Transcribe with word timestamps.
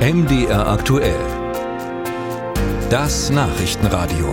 MDR 0.00 0.66
aktuell. 0.66 1.20
Das 2.88 3.28
Nachrichtenradio. 3.28 4.32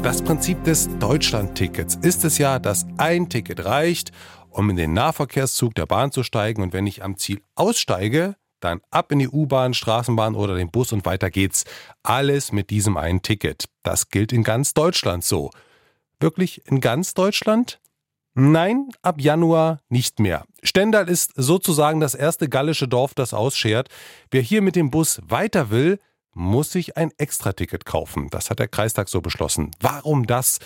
Das 0.00 0.22
Prinzip 0.22 0.62
des 0.62 0.88
Deutschland-Tickets 1.00 1.96
ist 2.02 2.24
es 2.24 2.38
ja, 2.38 2.60
dass 2.60 2.86
ein 2.98 3.28
Ticket 3.28 3.64
reicht, 3.64 4.12
um 4.48 4.70
in 4.70 4.76
den 4.76 4.92
Nahverkehrszug 4.92 5.74
der 5.74 5.86
Bahn 5.86 6.12
zu 6.12 6.22
steigen 6.22 6.62
und 6.62 6.72
wenn 6.72 6.86
ich 6.86 7.02
am 7.02 7.16
Ziel 7.16 7.42
aussteige, 7.56 8.36
dann 8.60 8.80
ab 8.92 9.10
in 9.10 9.18
die 9.18 9.28
U-Bahn, 9.28 9.74
Straßenbahn 9.74 10.36
oder 10.36 10.54
den 10.54 10.70
Bus 10.70 10.92
und 10.92 11.04
weiter 11.04 11.30
geht's. 11.30 11.64
Alles 12.04 12.52
mit 12.52 12.70
diesem 12.70 12.96
einen 12.96 13.22
Ticket. 13.22 13.64
Das 13.82 14.08
gilt 14.08 14.32
in 14.32 14.44
ganz 14.44 14.72
Deutschland 14.72 15.24
so. 15.24 15.50
Wirklich 16.20 16.64
in 16.68 16.80
ganz 16.80 17.12
Deutschland? 17.14 17.80
Nein, 18.34 18.90
ab 19.02 19.20
Januar 19.20 19.80
nicht 19.88 20.20
mehr. 20.20 20.44
Stendal 20.62 21.08
ist 21.08 21.32
sozusagen 21.36 22.00
das 22.00 22.14
erste 22.14 22.48
gallische 22.48 22.88
Dorf, 22.88 23.14
das 23.14 23.34
ausschert. 23.34 23.88
Wer 24.30 24.42
hier 24.42 24.62
mit 24.62 24.76
dem 24.76 24.90
Bus 24.90 25.20
weiter 25.26 25.70
will, 25.70 25.98
muss 26.32 26.72
sich 26.72 26.96
ein 26.96 27.10
Extraticket 27.18 27.84
kaufen. 27.84 28.28
Das 28.30 28.50
hat 28.50 28.58
der 28.58 28.68
Kreistag 28.68 29.08
so 29.08 29.20
beschlossen. 29.20 29.70
Warum 29.80 30.26
das? 30.26 30.58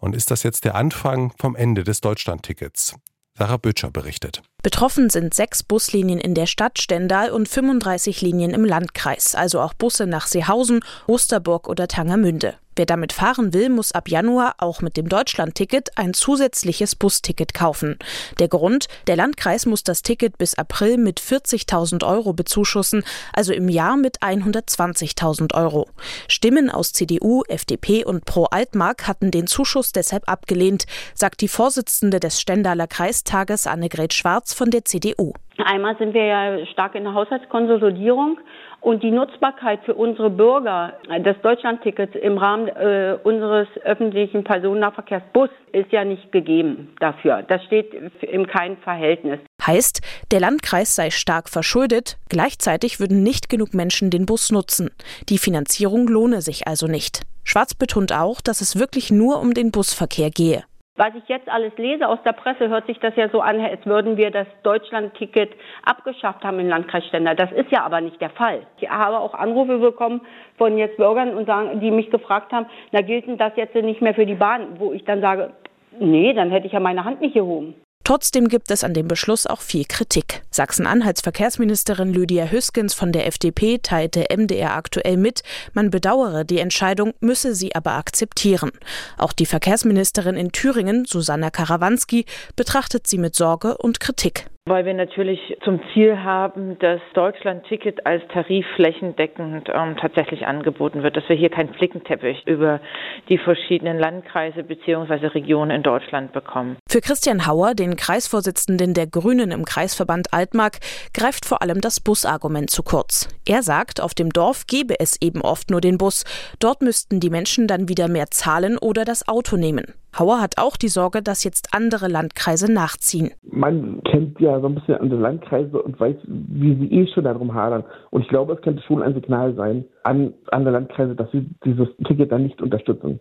Und 0.00 0.16
ist 0.16 0.30
das 0.30 0.42
jetzt 0.42 0.64
der 0.64 0.74
Anfang 0.74 1.32
vom 1.38 1.56
Ende 1.56 1.84
des 1.84 2.00
Deutschlandtickets? 2.00 2.94
Sarah 3.36 3.56
Böttcher 3.56 3.90
berichtet. 3.90 4.42
Betroffen 4.62 5.08
sind 5.08 5.32
sechs 5.32 5.62
Buslinien 5.62 6.20
in 6.20 6.34
der 6.34 6.46
Stadt 6.46 6.78
Stendal 6.78 7.30
und 7.30 7.48
35 7.48 8.20
Linien 8.20 8.50
im 8.52 8.64
Landkreis, 8.64 9.34
also 9.34 9.60
auch 9.60 9.72
Busse 9.72 10.06
nach 10.06 10.26
Seehausen, 10.26 10.80
Osterburg 11.06 11.68
oder 11.68 11.88
Tangermünde. 11.88 12.56
Wer 12.80 12.86
damit 12.86 13.12
fahren 13.12 13.52
will, 13.52 13.68
muss 13.68 13.92
ab 13.92 14.08
Januar 14.08 14.54
auch 14.56 14.80
mit 14.80 14.96
dem 14.96 15.06
Deutschlandticket 15.06 15.98
ein 15.98 16.14
zusätzliches 16.14 16.96
Busticket 16.96 17.52
kaufen. 17.52 17.98
Der 18.38 18.48
Grund, 18.48 18.88
der 19.06 19.16
Landkreis 19.16 19.66
muss 19.66 19.84
das 19.84 20.00
Ticket 20.00 20.38
bis 20.38 20.54
April 20.54 20.96
mit 20.96 21.20
40.000 21.20 22.08
Euro 22.08 22.32
bezuschussen, 22.32 23.04
also 23.34 23.52
im 23.52 23.68
Jahr 23.68 23.98
mit 23.98 24.22
120.000 24.22 25.54
Euro. 25.54 25.90
Stimmen 26.26 26.70
aus 26.70 26.94
CDU, 26.94 27.42
FDP 27.48 28.02
und 28.02 28.24
Pro 28.24 28.44
Altmark 28.44 29.06
hatten 29.06 29.30
den 29.30 29.46
Zuschuss 29.46 29.92
deshalb 29.92 30.26
abgelehnt, 30.26 30.86
sagt 31.14 31.42
die 31.42 31.48
Vorsitzende 31.48 32.18
des 32.18 32.40
Stendaler 32.40 32.86
Kreistages 32.86 33.66
Annegret 33.66 34.14
Schwarz 34.14 34.54
von 34.54 34.70
der 34.70 34.86
CDU. 34.86 35.34
Einmal 35.62 35.96
sind 35.98 36.14
wir 36.14 36.24
ja 36.24 36.66
stark 36.66 36.94
in 36.94 37.04
der 37.04 37.14
Haushaltskonsolidierung 37.14 38.38
und 38.80 39.02
die 39.02 39.10
Nutzbarkeit 39.10 39.80
für 39.84 39.94
unsere 39.94 40.30
Bürger 40.30 40.94
des 41.18 41.36
Deutschlandtickets 41.42 42.14
im 42.14 42.38
Rahmen 42.38 42.68
äh, 42.68 43.18
unseres 43.22 43.68
öffentlichen 43.84 44.44
Personennahverkehrs 44.44 45.22
Bus 45.32 45.50
ist 45.72 45.92
ja 45.92 46.04
nicht 46.04 46.32
gegeben 46.32 46.94
dafür. 46.98 47.42
Das 47.42 47.62
steht 47.64 47.92
in 48.22 48.46
keinem 48.46 48.78
Verhältnis. 48.78 49.40
Heißt, 49.66 50.00
der 50.30 50.40
Landkreis 50.40 50.96
sei 50.96 51.10
stark 51.10 51.48
verschuldet, 51.48 52.16
gleichzeitig 52.28 53.00
würden 53.00 53.22
nicht 53.22 53.48
genug 53.48 53.74
Menschen 53.74 54.10
den 54.10 54.26
Bus 54.26 54.50
nutzen. 54.50 54.90
Die 55.28 55.38
Finanzierung 55.38 56.08
lohne 56.08 56.40
sich 56.40 56.66
also 56.66 56.86
nicht. 56.86 57.22
Schwarz 57.44 57.74
betont 57.74 58.12
auch, 58.12 58.40
dass 58.40 58.60
es 58.60 58.78
wirklich 58.78 59.10
nur 59.10 59.40
um 59.40 59.54
den 59.54 59.70
Busverkehr 59.70 60.30
gehe. 60.30 60.64
Was 61.00 61.14
ich 61.14 61.26
jetzt 61.28 61.48
alles 61.48 61.72
lese 61.78 62.06
aus 62.06 62.18
der 62.26 62.32
Presse, 62.32 62.68
hört 62.68 62.86
sich 62.86 62.98
das 62.98 63.16
ja 63.16 63.30
so 63.30 63.40
an, 63.40 63.58
als 63.58 63.86
würden 63.86 64.18
wir 64.18 64.30
das 64.30 64.46
Deutschland-Ticket 64.64 65.50
abgeschafft 65.82 66.44
haben 66.44 66.60
im 66.60 66.68
Landkreis 66.68 67.06
Stendal. 67.06 67.34
Das 67.34 67.50
ist 67.52 67.70
ja 67.70 67.84
aber 67.84 68.02
nicht 68.02 68.20
der 68.20 68.28
Fall. 68.28 68.66
Ich 68.78 68.90
habe 68.90 69.18
auch 69.18 69.32
Anrufe 69.32 69.78
bekommen 69.78 70.20
von 70.58 70.76
jetzt 70.76 70.98
Bürgern 70.98 71.34
und 71.38 71.46
sagen, 71.46 71.80
die 71.80 71.90
mich 71.90 72.10
gefragt 72.10 72.52
haben, 72.52 72.66
na 72.92 73.00
gilt 73.00 73.26
denn 73.26 73.38
das 73.38 73.56
jetzt 73.56 73.74
nicht 73.74 74.02
mehr 74.02 74.12
für 74.12 74.26
die 74.26 74.34
Bahn? 74.34 74.78
Wo 74.78 74.92
ich 74.92 75.02
dann 75.06 75.22
sage, 75.22 75.54
nee, 75.98 76.34
dann 76.34 76.50
hätte 76.50 76.66
ich 76.66 76.74
ja 76.74 76.80
meine 76.80 77.02
Hand 77.02 77.22
nicht 77.22 77.32
gehoben. 77.32 77.76
Trotzdem 78.10 78.48
gibt 78.48 78.72
es 78.72 78.82
an 78.82 78.92
dem 78.92 79.06
Beschluss 79.06 79.46
auch 79.46 79.60
viel 79.60 79.84
Kritik. 79.84 80.42
Sachsen-Anhalts 80.50 81.20
Verkehrsministerin 81.20 82.12
Lydia 82.12 82.46
Hüskens 82.46 82.92
von 82.92 83.12
der 83.12 83.28
FDP 83.28 83.78
teilte 83.80 84.24
MDR 84.36 84.74
aktuell 84.74 85.16
mit, 85.16 85.44
man 85.74 85.90
bedauere 85.90 86.42
die 86.42 86.58
Entscheidung, 86.58 87.12
müsse 87.20 87.54
sie 87.54 87.72
aber 87.76 87.92
akzeptieren. 87.92 88.72
Auch 89.16 89.32
die 89.32 89.46
Verkehrsministerin 89.46 90.34
in 90.34 90.50
Thüringen, 90.50 91.04
Susanna 91.04 91.50
Karawanski, 91.50 92.24
betrachtet 92.56 93.06
sie 93.06 93.18
mit 93.18 93.36
Sorge 93.36 93.78
und 93.78 94.00
Kritik 94.00 94.46
weil 94.66 94.84
wir 94.84 94.94
natürlich 94.94 95.40
zum 95.64 95.80
Ziel 95.92 96.16
haben, 96.22 96.78
dass 96.78 97.00
Deutschland-Ticket 97.14 98.06
als 98.06 98.22
Tarif 98.28 98.64
flächendeckend 98.76 99.68
ähm, 99.68 99.96
tatsächlich 99.96 100.46
angeboten 100.46 101.02
wird, 101.02 101.16
dass 101.16 101.28
wir 101.28 101.34
hier 101.34 101.50
keinen 101.50 101.74
Flickenteppich 101.74 102.46
über 102.46 102.80
die 103.28 103.38
verschiedenen 103.38 103.98
Landkreise 103.98 104.62
bzw. 104.62 105.26
Regionen 105.26 105.72
in 105.72 105.82
Deutschland 105.82 106.32
bekommen. 106.32 106.76
Für 106.92 107.00
Christian 107.00 107.46
Hauer, 107.46 107.74
den 107.74 107.94
Kreisvorsitzenden 107.94 108.94
der 108.94 109.06
Grünen 109.06 109.52
im 109.52 109.64
Kreisverband 109.64 110.34
Altmark, 110.34 110.80
greift 111.14 111.46
vor 111.46 111.62
allem 111.62 111.80
das 111.80 112.00
Busargument 112.00 112.68
zu 112.68 112.82
kurz. 112.82 113.28
Er 113.46 113.62
sagt, 113.62 114.02
auf 114.02 114.12
dem 114.12 114.30
Dorf 114.30 114.66
gebe 114.66 114.98
es 114.98 115.16
eben 115.22 115.40
oft 115.40 115.70
nur 115.70 115.80
den 115.80 115.98
Bus. 115.98 116.24
Dort 116.58 116.82
müssten 116.82 117.20
die 117.20 117.30
Menschen 117.30 117.68
dann 117.68 117.88
wieder 117.88 118.08
mehr 118.08 118.26
zahlen 118.32 118.76
oder 118.76 119.04
das 119.04 119.28
Auto 119.28 119.56
nehmen. 119.56 119.84
Hauer 120.18 120.40
hat 120.40 120.54
auch 120.58 120.76
die 120.76 120.88
Sorge, 120.88 121.22
dass 121.22 121.44
jetzt 121.44 121.68
andere 121.72 122.08
Landkreise 122.08 122.72
nachziehen. 122.72 123.30
Man 123.44 124.02
kennt 124.02 124.40
ja 124.40 124.58
so 124.58 124.66
ein 124.66 124.74
bisschen 124.74 124.96
andere 124.96 125.20
Landkreise 125.20 125.80
und 125.80 126.00
weiß, 126.00 126.16
wie 126.26 126.74
sie 126.74 126.92
eh 126.92 127.06
schon 127.14 127.22
darum 127.22 127.54
hadern. 127.54 127.84
Und 128.10 128.22
ich 128.22 128.28
glaube, 128.28 128.54
es 128.54 128.62
könnte 128.62 128.82
schon 128.82 129.04
ein 129.04 129.14
Signal 129.14 129.54
sein 129.54 129.84
an 130.02 130.34
andere 130.50 130.74
Landkreise, 130.74 131.14
dass 131.14 131.30
sie 131.30 131.48
dieses 131.64 131.86
Ticket 132.08 132.32
dann 132.32 132.42
nicht 132.42 132.60
unterstützen 132.60 133.20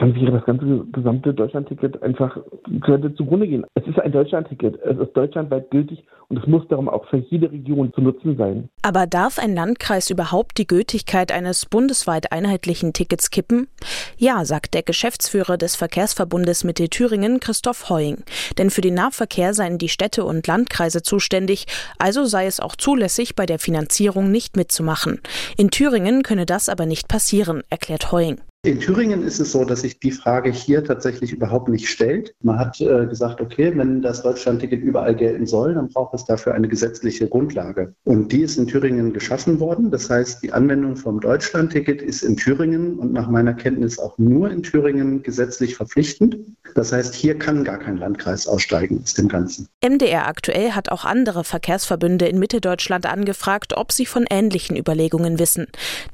dann 0.00 0.14
wäre 0.14 0.32
das 0.32 0.44
ganze 0.46 0.86
gesamte 0.92 1.34
Deutschlandticket 1.34 2.02
einfach 2.02 2.38
könnte 2.80 3.14
zugrunde 3.14 3.46
gehen. 3.46 3.66
Es 3.74 3.86
ist 3.86 3.98
ein 3.98 4.12
Deutschlandticket. 4.12 4.80
Es 4.82 4.98
ist 4.98 5.14
deutschlandweit 5.14 5.70
gültig 5.70 6.02
und 6.28 6.38
es 6.38 6.46
muss 6.46 6.66
darum 6.68 6.88
auch 6.88 7.06
für 7.08 7.18
jede 7.18 7.50
Region 7.52 7.92
zu 7.92 8.00
nutzen 8.00 8.36
sein. 8.38 8.70
Aber 8.82 9.06
darf 9.06 9.38
ein 9.38 9.54
Landkreis 9.54 10.08
überhaupt 10.08 10.56
die 10.56 10.66
Gültigkeit 10.66 11.30
eines 11.30 11.66
bundesweit 11.66 12.32
einheitlichen 12.32 12.94
Tickets 12.94 13.30
kippen? 13.30 13.68
Ja, 14.16 14.46
sagt 14.46 14.72
der 14.72 14.82
Geschäftsführer 14.82 15.58
des 15.58 15.76
Verkehrsverbundes 15.76 16.64
Mitte 16.64 16.88
Thüringen, 16.88 17.38
Christoph 17.38 17.90
Heuing. 17.90 18.24
Denn 18.56 18.70
für 18.70 18.80
den 18.80 18.94
Nahverkehr 18.94 19.52
seien 19.52 19.76
die 19.76 19.90
Städte 19.90 20.24
und 20.24 20.46
Landkreise 20.46 21.02
zuständig, 21.02 21.66
also 21.98 22.24
sei 22.24 22.46
es 22.46 22.58
auch 22.58 22.74
zulässig, 22.74 23.36
bei 23.36 23.44
der 23.44 23.58
Finanzierung 23.58 24.30
nicht 24.30 24.56
mitzumachen. 24.56 25.20
In 25.58 25.70
Thüringen 25.70 26.22
könne 26.22 26.46
das 26.46 26.70
aber 26.70 26.86
nicht 26.86 27.06
passieren, 27.06 27.62
erklärt 27.68 28.12
Heuing. 28.12 28.40
In 28.62 28.78
Thüringen 28.78 29.22
ist 29.22 29.40
es 29.40 29.52
so, 29.52 29.64
dass 29.64 29.80
sich 29.80 30.00
die 30.00 30.10
Frage 30.10 30.50
hier 30.50 30.84
tatsächlich 30.84 31.32
überhaupt 31.32 31.70
nicht 31.70 31.88
stellt. 31.88 32.34
Man 32.42 32.58
hat 32.58 32.78
äh, 32.78 33.06
gesagt, 33.06 33.40
okay, 33.40 33.72
wenn 33.74 34.02
das 34.02 34.22
Deutschlandticket 34.22 34.82
überall 34.82 35.14
gelten 35.14 35.46
soll, 35.46 35.72
dann 35.72 35.88
braucht 35.88 36.12
es 36.12 36.26
dafür 36.26 36.52
eine 36.52 36.68
gesetzliche 36.68 37.26
Grundlage. 37.26 37.94
Und 38.04 38.32
die 38.32 38.42
ist 38.42 38.58
in 38.58 38.66
Thüringen 38.66 39.14
geschaffen 39.14 39.60
worden. 39.60 39.90
Das 39.90 40.10
heißt, 40.10 40.42
die 40.42 40.52
Anwendung 40.52 40.96
vom 40.96 41.20
Deutschlandticket 41.20 42.02
ist 42.02 42.22
in 42.22 42.36
Thüringen 42.36 42.98
und 42.98 43.14
nach 43.14 43.30
meiner 43.30 43.54
Kenntnis 43.54 43.98
auch 43.98 44.18
nur 44.18 44.50
in 44.50 44.62
Thüringen 44.62 45.22
gesetzlich 45.22 45.76
verpflichtend. 45.76 46.36
Das 46.74 46.92
heißt, 46.92 47.14
hier 47.14 47.38
kann 47.38 47.64
gar 47.64 47.78
kein 47.78 47.96
Landkreis 47.96 48.46
aussteigen 48.46 49.00
aus 49.02 49.14
dem 49.14 49.28
Ganzen. 49.28 49.68
MDR 49.82 50.28
aktuell 50.28 50.72
hat 50.72 50.92
auch 50.92 51.06
andere 51.06 51.44
Verkehrsverbünde 51.44 52.26
in 52.26 52.38
Mitteldeutschland 52.38 53.06
angefragt, 53.06 53.78
ob 53.78 53.90
sie 53.90 54.04
von 54.04 54.26
ähnlichen 54.28 54.76
Überlegungen 54.76 55.38
wissen. 55.38 55.66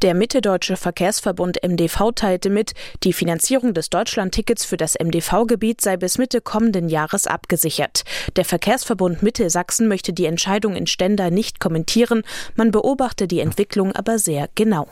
Der 0.02 0.14
Mitteldeutsche 0.14 0.76
Verkehrsverbund 0.76 1.58
MDV 1.66 2.12
teilte 2.36 2.50
mit, 2.50 2.72
die 3.02 3.14
Finanzierung 3.14 3.72
des 3.72 3.88
Deutschlandtickets 3.88 4.64
für 4.66 4.76
das 4.76 4.94
MDV-Gebiet 5.02 5.80
sei 5.80 5.96
bis 5.96 6.18
Mitte 6.18 6.42
kommenden 6.42 6.90
Jahres 6.90 7.26
abgesichert. 7.26 8.04
Der 8.36 8.44
Verkehrsverbund 8.44 9.22
Mittelsachsen 9.22 9.88
möchte 9.88 10.12
die 10.12 10.26
Entscheidung 10.26 10.76
in 10.76 10.86
Stendal 10.86 11.30
nicht 11.30 11.60
kommentieren, 11.60 12.22
man 12.54 12.72
beobachte 12.72 13.26
die 13.26 13.40
Entwicklung 13.40 13.92
aber 13.92 14.18
sehr 14.18 14.50
genau. 14.54 14.86